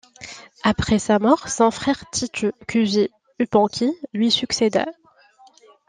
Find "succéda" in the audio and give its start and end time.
4.31-4.87